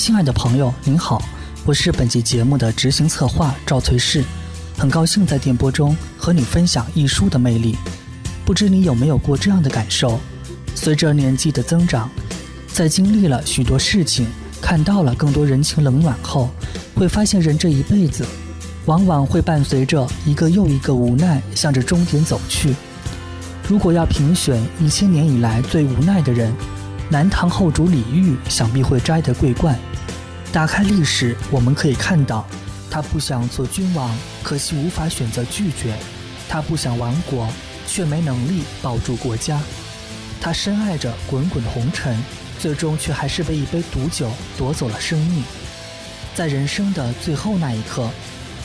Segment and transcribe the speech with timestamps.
[0.00, 1.22] 亲爱的朋友，您好，
[1.66, 4.24] 我是本期节目的执行策划赵翠氏，
[4.78, 7.76] 很高兴在电波中和你分享艺术的魅力。
[8.42, 10.18] 不知你有没有过这样的感受？
[10.74, 12.10] 随着年纪的增长，
[12.72, 14.26] 在经历了许多事情，
[14.58, 16.48] 看到了更多人情冷暖后，
[16.94, 18.24] 会发现人这一辈子，
[18.86, 22.74] 往往会伴随着一个又一个无奈，向着终点走去。
[23.68, 26.50] 如果要评选一千年以来最无奈的人，
[27.10, 29.78] 南唐后主李煜想必会摘得桂冠。
[30.52, 32.44] 打开历史，我们可以看到，
[32.90, 35.94] 他不想做君王，可惜无法选择拒绝；
[36.48, 37.48] 他不想亡国，
[37.86, 39.60] 却没能力保住国家。
[40.40, 42.20] 他深爱着滚滚红尘，
[42.58, 44.28] 最终却还是被一杯毒酒
[44.58, 45.44] 夺走了生命。
[46.34, 48.10] 在人生的最后那一刻，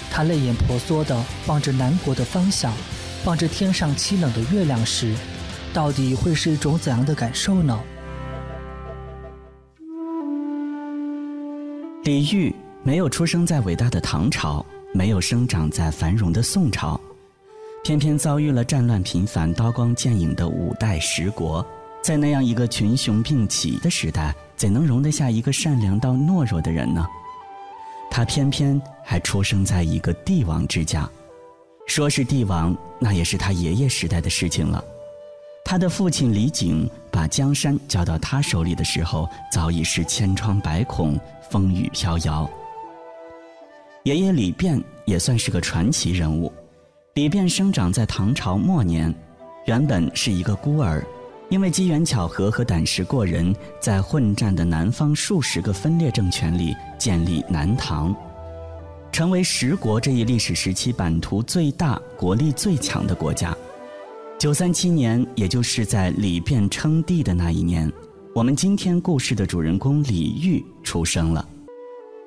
[0.10, 2.74] 他泪眼婆娑地望着南国的方向，
[3.26, 5.14] 望着天上凄冷的月亮时，
[5.72, 7.80] 到底会是一种怎样的感受呢？
[12.06, 17.02] 李煜没有出生在伟大的唐朝，没有生长在繁荣的宋朝。
[17.84, 21.66] 偏偏遭遇了战乱频繁、刀光剑影的五代十国，
[22.04, 27.04] 在那样一个群雄并起的时代，怎能容得下一个善良到懦弱的人呢？
[28.12, 31.10] 他偏偏还出生在一个帝王之家，
[31.88, 34.84] 说是帝王，那也是他爷爷时代的事情了。
[35.68, 42.50] 他的父亲李璟把江山交到他手里的时候，早已是千疮百孔、风雨飘摇。
[44.04, 46.52] 爷爷李昪也算是个传奇人物。
[47.16, 49.14] 李昪生长在唐朝末年，
[49.66, 51.04] 原本是一个孤儿，
[51.50, 58.16] 因为机缘巧合和胆识过人，在混战的南方数十个分裂政权里建立南唐，
[59.12, 63.56] 成为十国这一历史时期版图最大、国力最强的国家。
[64.38, 67.90] 九三七年，也就是在李昪称帝的那一年，
[68.36, 71.48] 我们今天故事的主人公李煜出生了。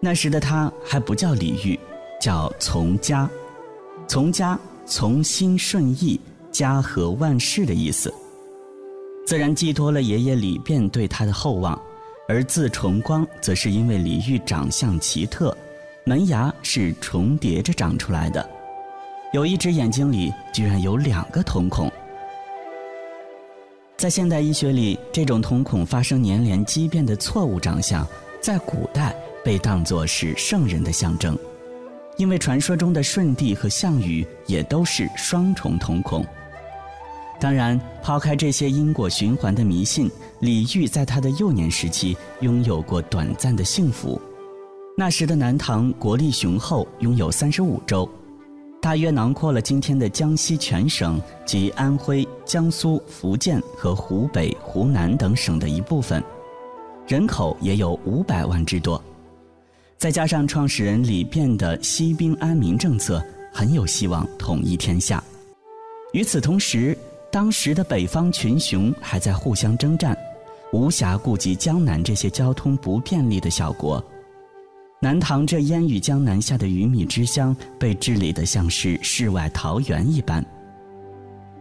[0.01, 1.79] 那时的他还不叫李煜，
[2.19, 3.29] 叫从家，
[4.09, 4.59] 从家。
[4.87, 6.19] 从心顺意，
[6.51, 8.11] 家和万事的意思，
[9.27, 11.79] 自然寄托了爷爷李昪对他的厚望。
[12.27, 15.55] 而字重光，则是因为李煜长相奇特，
[16.05, 18.49] 门牙是重叠着长出来的，
[19.35, 21.93] 有一只眼睛里居然有两个瞳孔。
[23.99, 28.07] 在现代医学里，这种瞳孔发生粘连畸变的错误长相，
[28.41, 29.13] 在古代
[29.45, 31.37] 被当作是圣人的象征。
[32.17, 36.25] 因为传说中的舜帝和项羽也都是双重瞳孔。
[37.41, 40.09] 当然，抛开这些因果循环的迷信，
[40.39, 44.21] 李煜在他的幼年时期拥有过短暂的幸福。
[44.97, 48.09] 那时的南唐国力雄厚，拥有三十五州，
[48.81, 56.23] 大约囊括了今天的江西全省及安徽、江苏、福建和湖北、湖南等省的一部分，
[57.07, 59.03] 人口也有五百万之多。
[59.97, 63.23] 再加上创始人李变的息兵安民政策，
[63.53, 65.23] 很有希望统一天下。
[66.13, 66.97] 与此同时，
[67.33, 70.17] 当时的北方群雄还在互相征战，
[70.73, 74.03] 无暇顾及江南这些交通不便利的小国。
[75.01, 80.45] 南唐这烟雨江南下的鱼米之乡，被治理得像是世外桃源一般。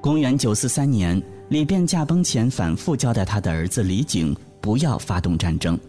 [0.01, 5.79] 公元九四三年，李昪驾崩前反复交代他的儿子李璟不要发动战争。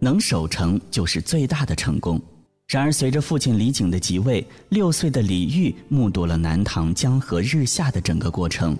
[0.00, 2.20] 能守城就是最大的成功。
[2.66, 8.76] 然而，随着父亲李璟的即位，六岁的李煜目睹了南唐江河日下的整个过程。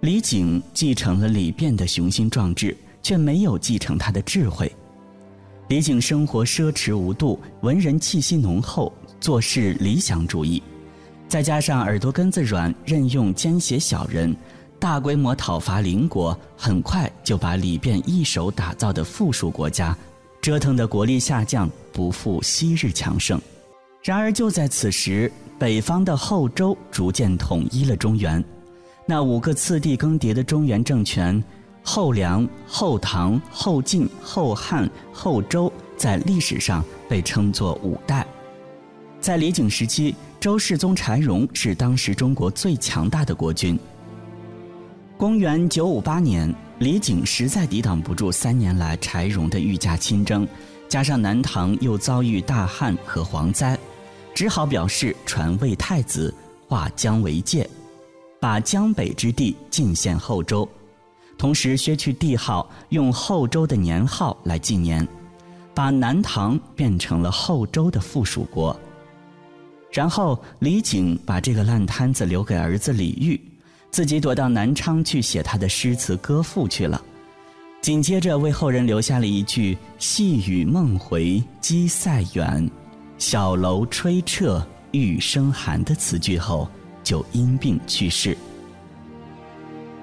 [0.00, 4.70] 李璟继承了李昪的雄心壮志，却没有继承他的智慧。
[5.68, 8.90] 李景生活奢侈无度，文人气息浓厚，
[9.20, 10.62] 做事理想主义，
[11.28, 14.34] 再加上耳朵根子软，任用奸邪小人。
[14.78, 19.94] 大规模讨伐邻国，很快就把李昪一手打造的富庶国家，
[20.40, 23.38] 折腾的国力下降，不复昔日强盛。
[24.02, 28.42] 然而就在此时，北方的后周逐渐统一了中原。
[29.04, 31.44] 那五个次第更迭的中原政权——
[31.90, 38.26] 后梁、后唐、后晋、后汉、后周，在历史上被称作五代。
[39.22, 43.80] 在李璟时期，周世宗柴荣是当时中国最强大的国君。
[45.16, 50.46] 公元九五八年，李璟实在抵挡不住三年来柴荣的御驾亲征，
[50.90, 53.78] 加上南唐又遭遇大旱和蝗灾，
[54.34, 56.34] 只好表示传位太子，
[56.68, 57.66] 划江为界，
[58.38, 60.68] 把江北之地进献后周，
[61.38, 65.06] 同时削去帝号，用后周的年号来纪年，
[65.72, 68.78] 把南唐变成了后周的附属国。
[69.90, 73.40] 然后李璟把这个烂摊子留给儿子李煜。
[73.90, 77.02] 自己躲到南昌去写他的诗词歌赋去了。
[77.80, 82.70] 紧接着为后人留下了一句“细雨梦回鸡塞远，
[83.16, 86.68] 小楼吹彻玉笙寒”的词句后，
[87.02, 88.36] 就因病去世。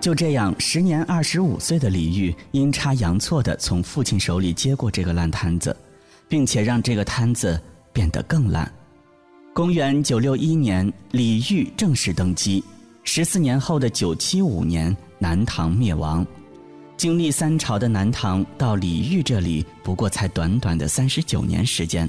[0.05, 5.75] 就这样，时年二十五岁的李煜阴差阳错地从父亲手里接过这个烂摊子，
[6.27, 7.59] 并且让这个摊子
[7.91, 8.71] 变得更烂。
[9.51, 12.63] 公元九六一年，李煜正式登基。
[13.03, 16.23] 十四年后的九七五年，南唐灭亡。
[16.97, 22.07] 经历三朝的南唐到李煜这里，不过才短短的三十九年时间。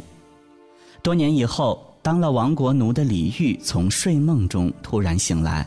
[1.00, 5.66] 多年以后，当了亡国奴的李煜从睡梦中突然醒来，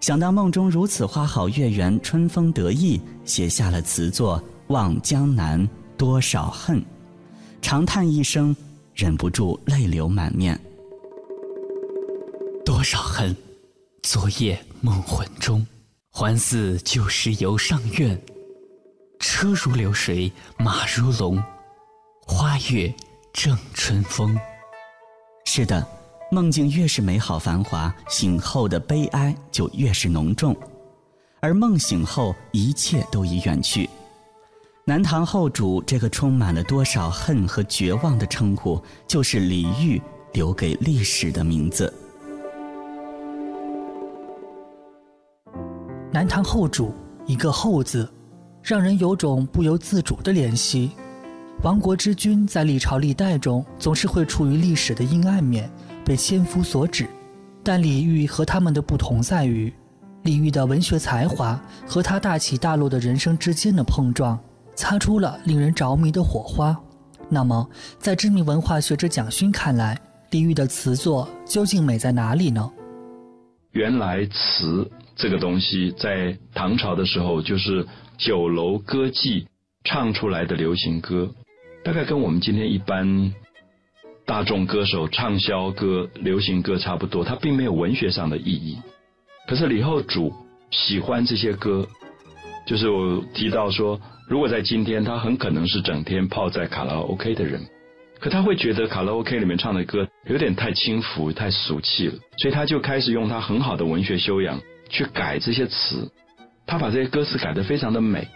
[0.00, 4.38] 想到梦中如此花好月圆，春风得意，写下了词作
[4.68, 6.80] 《望江南多少恨》，
[7.60, 8.54] 长叹一声，
[8.94, 10.58] 忍不住泪流满面。
[12.64, 13.34] 多少恨，
[14.02, 15.66] 昨夜梦魂中，
[16.10, 18.20] 还似旧时游上苑。
[19.18, 21.42] 车如流水马如龙，
[22.26, 22.92] 花月
[23.32, 24.38] 正春风。
[25.46, 25.84] 是的，
[26.30, 30.56] 梦境越是美好繁华，醒后的悲哀就越是浓重。
[31.40, 33.88] 而梦醒后，一切都已远去。
[34.84, 40.00] 南唐后主这个充满了多少恨和绝望的称呼，就是李煜
[40.32, 41.92] 留给历史的名字。
[46.12, 46.92] 南唐后主，
[47.26, 48.08] 一个“后”字。
[48.62, 50.90] 让人有种不由自主的怜惜。
[51.62, 55.70] 亡国之君在历朝历代中总是会处于历史的阴暗面，
[56.06, 57.06] 被千夫所指。
[57.64, 59.70] 但李煜和他们的不同在于，
[60.22, 64.38] 李煜的文学才华和他大起大落的人生之间的碰撞，
[64.76, 66.74] 擦出了令人着迷的火花。
[67.28, 67.68] 那么，
[67.98, 69.98] 在知名文化学者蒋勋看来，
[70.30, 72.70] 李煜的词作究竟美在哪里呢？
[73.72, 77.84] 原来词这个东西在唐朝的时候就是。
[78.18, 79.44] 酒楼歌妓
[79.84, 81.34] 唱出来的流行歌，
[81.84, 83.06] 大概跟我们今天一般
[84.26, 88.76] 大众歌手畅销歌、流行歌差不多，它并没有文学上的意义。
[89.46, 90.32] 可是李后主
[90.72, 91.86] 喜欢这些歌，
[92.66, 97.64] 就是我提到说，如果在今天，他很可能是整天泡在卡拉 OK 的人，
[98.18, 106.10] 可他会觉得卡拉 OK 里面唱的歌有点太轻浮、太俗气了，所以他就开始用他很好的文学修养去改这些词。
[106.66, 108.26] 他把这些歌词改得非常的美，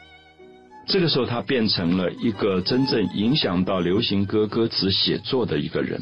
[0.91, 6.01] 这个时候他变成了一个真正影响到流行歌歌词写作的一个人。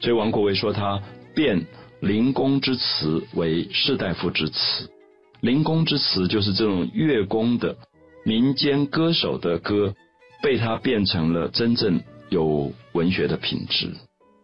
[0.00, 1.02] 所以王国维说他
[1.34, 1.66] 变
[2.00, 4.88] 灵工之词为士大夫之词。
[5.42, 7.76] 灵工之词就是这种乐工的
[8.24, 9.94] 民间歌手的歌，
[10.42, 12.00] 被他变成了真正
[12.30, 13.92] 有文学的品质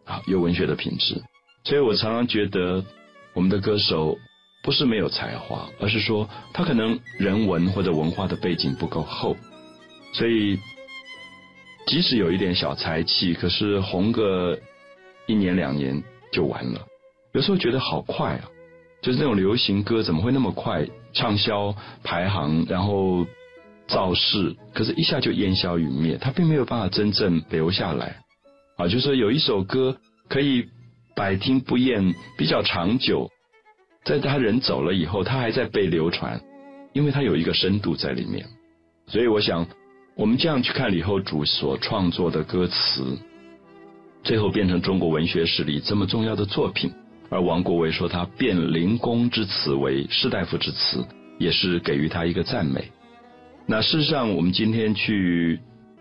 [0.04, 1.22] 啊，有文学的品质。
[1.64, 2.84] 所以我常常觉得
[3.32, 4.18] 我们的歌手。
[4.62, 9.34] 不是没有才华，而是说他可能人文或者文化的背景不够厚，
[10.12, 10.58] 所以
[11.86, 14.58] 即使有一点小才气，可是红个
[15.26, 16.02] 一年两年
[16.32, 16.86] 就完了。
[17.32, 18.50] 有时候觉得好快啊，
[19.02, 23.26] 就是那种流行歌怎么会那么快畅销排行，然后
[23.86, 28.16] 造势，可是一下就烟消云灭，他并没有办法真正留下来
[28.76, 28.88] 啊。
[28.88, 29.96] 就是有一首歌
[30.28, 30.68] 可以
[31.14, 33.30] 百听不厌，比较长久。
[34.02, 36.40] 在他人走了以后，他还在被流传，
[36.94, 38.46] 因为他有一个深度在里面。
[39.06, 39.66] 所以我想，
[40.20, 43.16] 我们这样去看李后主所创作的歌词，
[44.22, 46.92] 最后变成中国文学史里这么重要的作品。
[47.30, 51.02] 而王国维说他变灵公之词为士大夫之词，
[51.38, 52.92] 也是给予他一个赞美。
[53.64, 55.58] 那事实上，我们今天去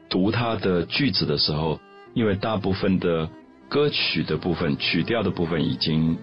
[0.10, 1.80] 读他的句子的时候，
[2.14, 3.30] 因为大部分的
[3.70, 6.18] 歌曲的部分、曲调的部分已经。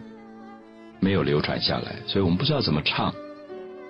[0.98, 3.14] 没有流传下来，所以我们不知道怎么唱。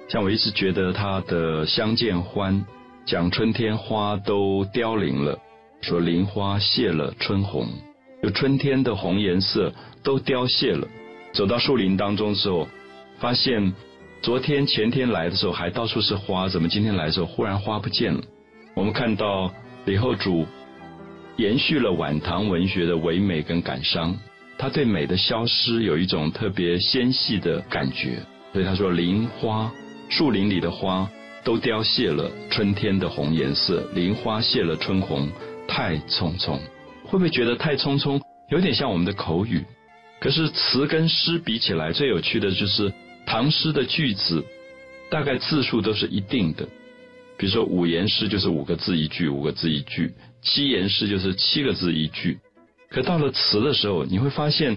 [0.09, 2.54] 像我一直觉得他的《相见欢》
[3.06, 5.38] 讲春天花都凋零了，
[5.80, 7.68] 说林花谢了春红，
[8.20, 9.72] 就春天的红颜色
[10.02, 10.88] 都凋谢了。
[11.32, 12.66] 走到树林当中之后，
[13.20, 13.72] 发现
[14.20, 18.20] 昨天前天来的时候还到处是花，怎么今天来的时候忽然花不见了？
[18.75, 19.52] 我们看到
[19.84, 20.44] 李后主
[21.36, 24.18] 延续了晚唐文学的唯美跟感伤。
[24.58, 28.18] 他对美的消失有一种特别纤细的感觉，
[28.52, 29.70] 所以他说：“林花，
[30.08, 31.08] 树林里的花
[31.47, 35.31] 都凋谢了春天的红颜色，林花谢了春红，
[35.69, 36.59] 太匆匆。”
[37.07, 39.65] 会不会觉得太匆匆有点像我们的口语？
[40.19, 42.93] 可是词跟诗比起来，最有趣的就是
[43.25, 44.45] 唐诗的句子
[45.09, 46.67] 大概字数都是一定的，
[47.38, 50.09] 比如说五言诗就是五个字一句，五个字一句；
[50.43, 52.41] 七言诗就是七个字一句。
[52.91, 54.76] 可到了词的时候，你会发现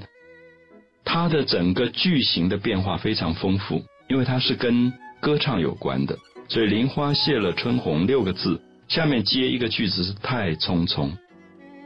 [1.03, 6.15] 它的整个句型的变化非常丰富，因为它是跟歌唱有关的。
[6.49, 11.11] 所以“林花谢了春红”六个字下面接一个句子是太匆匆，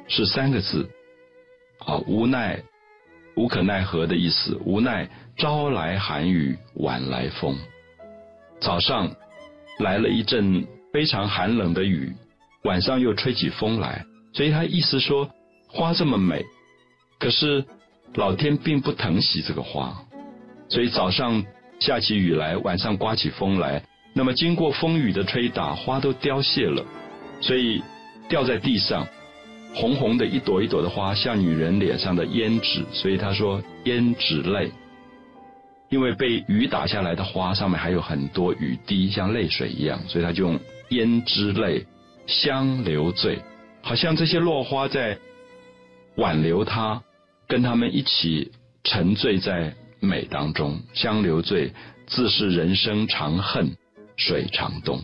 [0.07, 0.89] 是三个字，
[1.79, 2.63] 啊，无奈，
[3.35, 4.57] 无可奈何的意思。
[4.63, 7.57] 无奈朝来寒雨晚来风，
[8.61, 9.13] 早上
[9.79, 12.13] 来了一阵非常寒冷的雨，
[12.63, 15.29] 晚上又吹起风来，所以他意思说，
[15.67, 16.41] 花这么美，
[17.19, 17.65] 可是
[18.15, 19.93] 老天并不疼惜这个花，
[20.69, 21.43] 所以早上
[21.81, 23.83] 下起雨来，晚上刮起风来。
[24.13, 26.85] 那么经过风雨的吹打，花都凋谢了，
[27.41, 27.81] 所以
[28.29, 29.07] 掉在地上，
[29.73, 34.71] 红红的一朵一朵的花，像女人脸上的胭脂，所以他说胭脂泪，
[35.89, 41.85] 因为被雨打下来的花上面还有很多雨滴，像泪水一样，所以他就用胭脂泪，
[42.27, 43.39] 相留醉，
[43.81, 45.17] 好像这些落花在
[46.17, 47.01] 挽留他，
[47.47, 48.51] 跟他们一起
[48.83, 51.71] 沉醉在美当中，相留醉，
[52.05, 53.75] 自是人生长恨。
[54.15, 55.01] 水长东，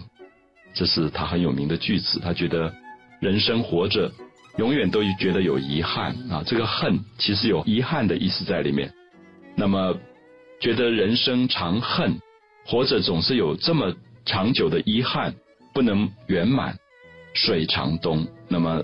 [0.73, 2.19] 这是他很有名的句子。
[2.19, 2.73] 他觉得
[3.19, 4.11] 人生活着，
[4.57, 6.43] 永远都觉得有遗憾啊。
[6.45, 8.91] 这个恨其实有遗憾的意思在里面。
[9.55, 9.97] 那么
[10.61, 12.19] 觉得人生长恨，
[12.65, 13.93] 活着总是有这么
[14.25, 15.33] 长久的遗憾，
[15.73, 16.77] 不能圆满。
[17.33, 18.83] 水长东，那么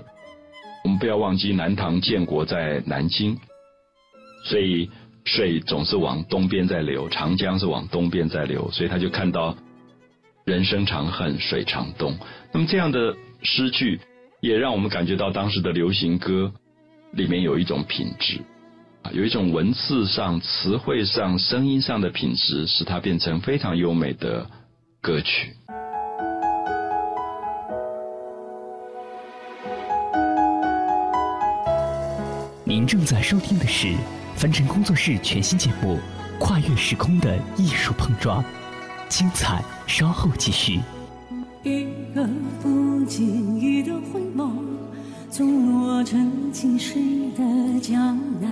[0.84, 3.38] 我们不要忘记南唐建国在南京，
[4.44, 4.90] 所以
[5.24, 9.56] 水总是往东边在流，长江是往东边在流，所以他就看到。
[10.46, 12.16] 人生长恨水长东，
[12.52, 14.00] 那么这样的诗句
[14.40, 16.52] 也让我们感觉到当时的流行歌
[17.10, 18.40] 里面有一种品质
[19.02, 24.48] 啊，有一种文字上、词汇上、声音上的品质，使它变成非常优美的
[25.00, 25.52] 歌曲。
[32.62, 33.92] 您正在收听的是
[34.36, 35.98] 凡尘工作室全新节目
[36.38, 38.40] 《跨越时空的艺术碰撞》。
[39.08, 40.80] 精彩，稍后继续。
[41.62, 41.84] 一
[42.14, 42.28] 个
[42.62, 44.50] 不经意的回眸，
[45.30, 47.02] 从落成积水
[47.36, 48.50] 的江南，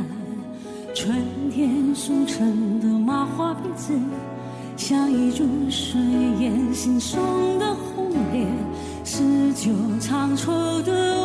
[0.95, 3.93] 春天熟成的麻花辫子，
[4.77, 6.01] 像一株水
[6.41, 8.47] 烟心中的红莲，
[9.05, 9.71] 是久
[10.01, 11.24] 长愁的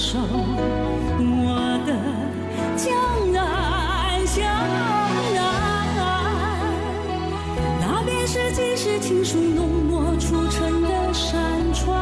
[0.00, 0.16] 守，
[1.18, 1.90] 我的
[2.76, 2.94] 江
[3.32, 4.46] 南，江
[5.34, 5.42] 南，
[7.80, 11.42] 那便是几世情书浓墨铸成的山
[11.74, 11.98] 川，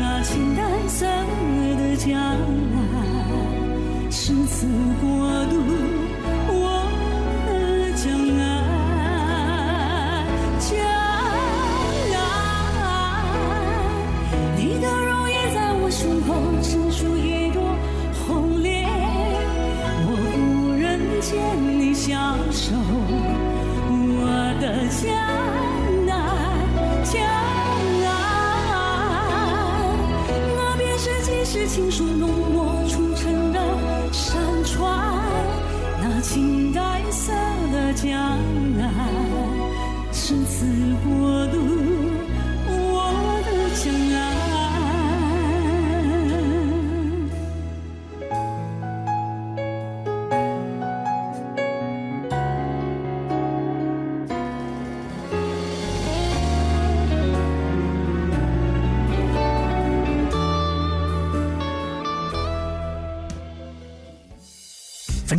[0.00, 1.04] 那青淡色
[1.76, 2.10] 的江
[2.72, 4.66] 南，是自
[5.02, 5.21] 古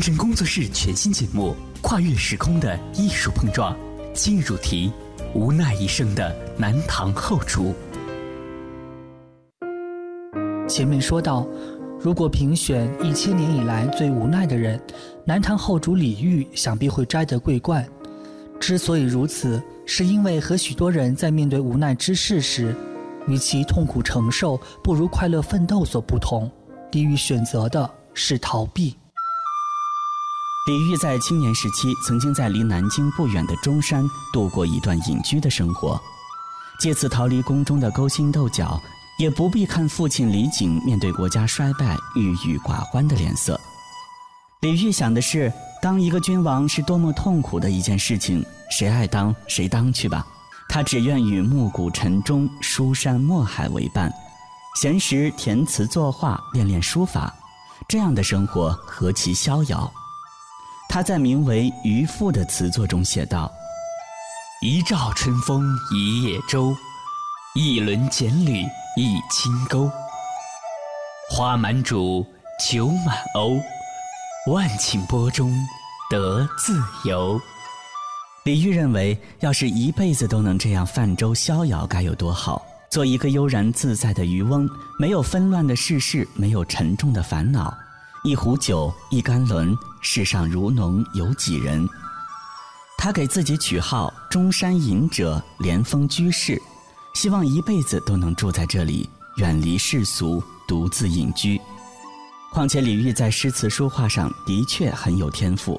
[0.01, 3.75] 神工作室全新节目《跨越时空的艺术碰撞》，
[4.11, 4.91] 今日主题：
[5.35, 7.75] 无奈一生的南唐后主。
[10.67, 11.47] 前面说到，
[11.99, 14.81] 如果评选一千年以来最无奈的人，
[15.25, 17.87] 南唐后主李煜想必会摘得桂冠。
[18.59, 22.75] 之所以如此，是因为和许多人在面对无奈之事时，
[23.27, 26.49] 与其痛苦承受，不如快乐奋斗所不同。
[26.93, 28.95] 李煜选择的是逃避。
[30.65, 36.01] 李煜在青年时期曾经在离南京不远的中山度过一段隐居的生活，
[36.79, 38.81] 借此逃离宫中的勾心斗角，
[39.19, 43.59] 也不必看父亲李璟面对国家衰败郁郁寡欢的脸色。
[44.61, 45.51] 李煜想的是，
[45.81, 48.41] 当一个君王是多么痛苦的一件事情，
[48.71, 50.25] 谁爱当谁当去吧。
[50.69, 54.09] 他只愿与暮鼓晨钟、书山墨海为伴，
[54.79, 57.35] 闲时填词作画，练练书法，
[57.85, 59.93] 这样的生活何其逍遥。
[60.93, 63.51] 他在名为《渔父》的词作中写道
[64.61, 66.71] ：“一照春风一叶舟，
[67.55, 68.61] 一轮剪缕
[68.95, 69.89] 一轻钩。
[71.31, 72.23] 花满渚，
[72.69, 73.59] 酒满瓯，
[74.51, 75.51] 万顷波中
[76.11, 77.41] 得自由。”
[78.45, 82.63] 李煜认为，要是一辈子都能这样泛舟逍遥，该有多好！
[82.91, 84.69] 做一个悠然自在的渔翁，
[84.99, 87.75] 没有纷乱的世事，没有沉重的烦恼。
[88.25, 91.85] 一壶酒，一竿轮，世上如侬有几人？
[92.97, 96.57] 他给自己取号“中山隐者”，莲峰居士，
[97.15, 101.59] 希望一辈子都能住在这里，远离世俗，独自隐居。
[102.53, 105.77] 况且李煜在诗词书画上的确很有天赋，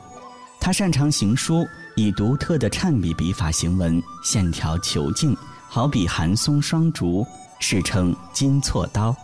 [0.61, 1.67] 他擅长行书。
[1.97, 5.35] 以独特的颤笔笔法行文，线条遒劲，
[5.69, 7.25] 好比寒松双竹，
[7.61, 9.17] 世称金错刀。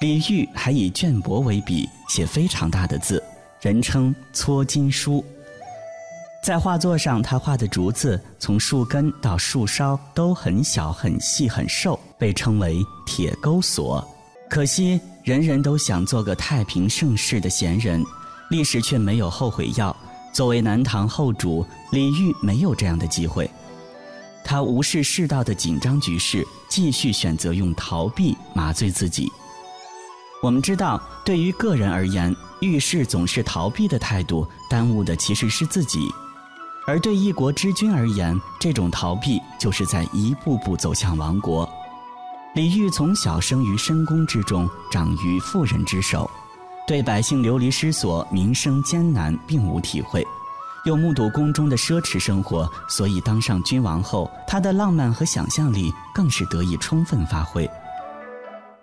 [0.00, 3.20] 李煜还以绢帛为笔，写非常大的字，
[3.60, 5.24] 人称搓金书。
[6.40, 14.06] 在画作上，他画的竹子从树根到树梢都很小、很细、很瘦，被称为铁钩索。
[14.48, 18.00] 可惜人人都想做个太平盛世的闲人，
[18.50, 19.94] 历史却没有后悔药。
[20.32, 23.50] 作为南唐后主，李煜没有这样的机会，
[24.44, 29.28] 他无视世道的紧张局势，继续选择用逃避麻醉自己。
[30.40, 35.98] 我们知道，对于个人而言，遇事总是逃避的态度，耽误的其实是自己；
[36.86, 41.68] 而对一国之君而言，这种逃避就是在一步步走向亡国。
[42.54, 46.30] 李煜从小生于深宫之中，长于妇人之手。
[46.86, 50.24] 对百姓流离失所、民生艰难并无体会，
[50.86, 57.68] 又目睹宫中的奢侈生活，所以当上君王后，他的浪漫和想象力更是得以充分发挥。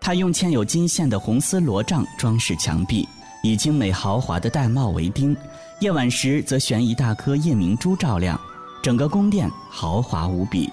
[0.06, 3.10] 他用嵌有金线的红丝罗帐装饰墙壁，
[3.41, 5.36] 以精美豪华的玳瑁为钉，
[5.80, 8.39] 夜晚时则悬一大颗夜明珠照亮，
[8.84, 10.70] 整个宫殿豪华无比。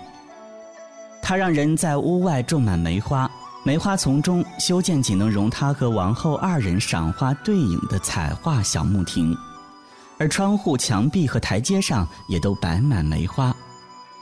[1.23, 3.27] 他让人在屋外种满梅花。
[3.65, 9.35] 梅花丛中修建仅能容他和王后二人赏花对影的彩画小木亭，
[10.19, 13.57] 而窗户、墙壁和台阶上也都摆满梅花。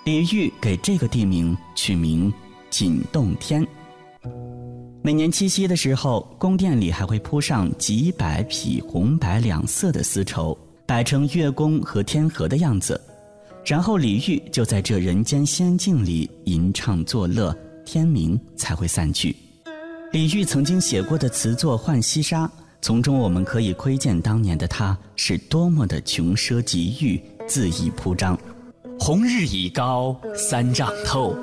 [0.05, 2.33] 李煜给这个地名取名
[2.71, 3.67] “锦洞天”。
[5.03, 13.01] 每年七夕的时候，宫殿里还会铺上几百匹红白两色的丝绸，摆成月宫和天河的样子，
[13.65, 17.57] 然后李煜就在这人间仙境里吟唱作乐。
[17.87, 19.35] 天明才会散去。
[20.13, 22.47] 李煜曾经写过的词作《浣溪沙》，
[22.81, 28.39] 从中我们可以窥见当年的他是多么的穷奢极欲、恣意铺张。
[28.99, 31.35] 红日已高三丈透，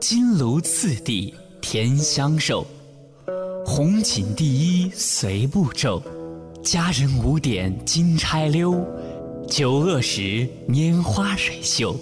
[0.00, 2.66] 金炉次第甜香瘦。
[3.68, 6.00] 红锦第一随步骤，
[6.62, 8.80] 佳人舞点金钗溜。
[9.48, 11.94] 酒恶时拈花水袖，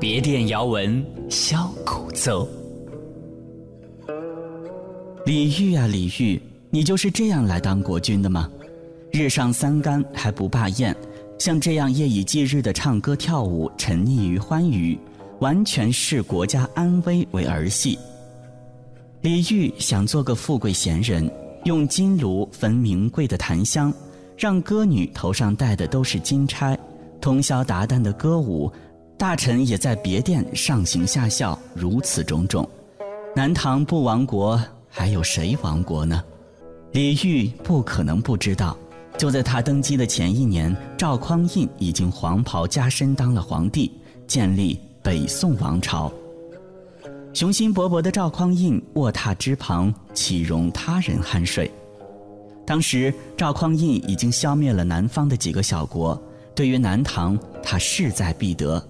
[0.00, 2.48] 别殿遥闻箫鼓奏。
[5.24, 8.50] 李煜啊，李煜，你就是这样来当国君的吗？
[9.12, 10.94] 日上三竿还不罢宴，
[11.38, 14.98] 像这样夜以继日的唱歌跳舞，沉溺于欢愉，
[15.38, 17.96] 完全视国家安危为儿戏。
[19.22, 21.30] 李煜想做个富贵闲人，
[21.64, 23.94] 用金炉焚名贵的檀香，
[24.36, 26.76] 让歌女头上戴的都是金钗，
[27.20, 28.68] 通宵达旦的歌舞，
[29.16, 32.68] 大臣也在别殿上行下效，如此种种，
[33.36, 34.60] 南唐不亡国。
[34.88, 36.22] 还有谁亡国呢？
[36.90, 38.76] 李煜不可能不知道。
[39.16, 43.88] 就在他登基的前一年，赵匡胤已经黄袍加身当了皇帝，
[44.26, 46.12] 建立北宋王朝。
[47.32, 51.70] 雄心勃勃的赵匡胤卧榻之旁，岂容他人酣睡？
[52.66, 56.20] 当时赵匡胤已经消灭了南方的几个小国，
[56.54, 58.82] 对于南唐，他势在必得。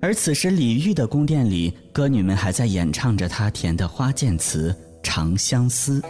[0.00, 4.74] 而此时李煜的宫殿里，歌女们还在演唱着他填的花间词。
[5.04, 6.00] 长相思，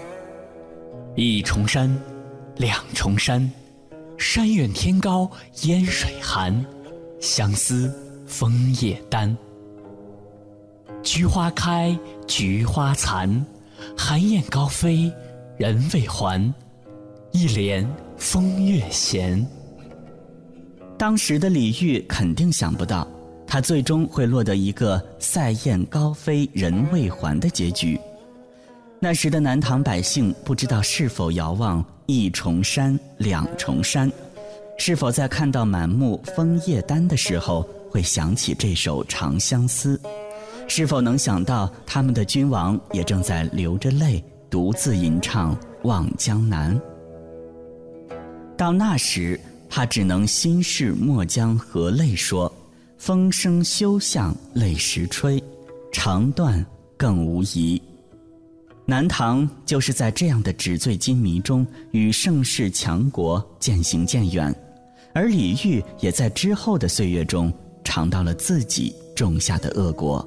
[1.16, 1.98] 一重山，
[2.56, 3.50] 两重山，
[4.18, 5.28] 山远天高
[5.62, 6.62] 烟水寒，
[7.18, 7.90] 相思
[8.26, 9.34] 枫叶丹。
[11.02, 11.96] 菊花开，
[12.28, 13.44] 菊花残，
[13.96, 15.12] 寒雁高飞，
[15.56, 16.52] 人未还，
[17.32, 19.44] 一帘风月闲。
[20.96, 23.06] 当时的李煜肯定想不到，
[23.46, 27.98] 他最终会落得一个塞雁高飞人未还的结局。
[29.00, 34.10] 那时的南唐百姓不知道是否遥望一重山、两重山，
[34.78, 39.96] 是否在看到满目枫叶丹的时候会想起这首《长相思》，
[40.74, 46.74] 是否能想到他们的君王也正在流着泪独自吟唱《望江南》？
[48.56, 52.50] 到那时，他只能心事莫将和泪说，
[52.96, 55.44] 风声休向泪时吹，
[55.92, 56.64] 肠断
[56.96, 57.78] 更无疑。
[58.86, 64.50] 南唐就是在这样的纸醉金迷中与盛世强国渐行渐远，
[65.12, 67.52] 而李煜也在之后的岁月中
[67.84, 70.26] 尝到了自己种下的恶果。